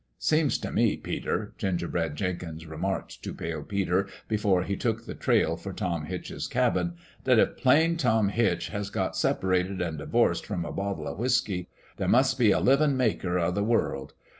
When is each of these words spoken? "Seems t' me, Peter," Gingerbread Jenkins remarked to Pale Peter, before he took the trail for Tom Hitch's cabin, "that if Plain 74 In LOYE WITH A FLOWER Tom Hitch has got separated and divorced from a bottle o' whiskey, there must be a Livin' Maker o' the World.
"Seems 0.31 0.57
t' 0.57 0.71
me, 0.71 0.97
Peter," 0.97 1.53
Gingerbread 1.59 2.15
Jenkins 2.15 2.65
remarked 2.65 3.21
to 3.21 3.35
Pale 3.35 3.65
Peter, 3.65 4.07
before 4.27 4.63
he 4.63 4.75
took 4.75 5.05
the 5.05 5.13
trail 5.13 5.55
for 5.55 5.71
Tom 5.73 6.05
Hitch's 6.05 6.47
cabin, 6.47 6.93
"that 7.25 7.37
if 7.37 7.55
Plain 7.57 7.99
74 7.99 7.99
In 7.99 7.99
LOYE 7.99 7.99
WITH 7.99 7.99
A 7.99 8.01
FLOWER 8.01 8.15
Tom 8.15 8.29
Hitch 8.29 8.67
has 8.69 8.89
got 8.89 9.15
separated 9.15 9.79
and 9.79 9.97
divorced 9.99 10.45
from 10.47 10.65
a 10.65 10.71
bottle 10.71 11.07
o' 11.07 11.13
whiskey, 11.13 11.67
there 11.97 12.07
must 12.07 12.39
be 12.39 12.49
a 12.49 12.59
Livin' 12.59 12.97
Maker 12.97 13.37
o' 13.37 13.51
the 13.51 13.63
World. 13.63 14.15